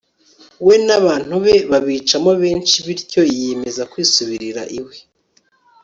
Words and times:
we 0.65 0.75
n'abantu 0.85 1.35
be, 1.45 1.55
babicamo 1.71 2.31
benshi, 2.43 2.75
bityo 2.87 3.21
yiyemeza 3.33 3.81
kwisubirira 3.91 4.61
iwe 4.79 4.95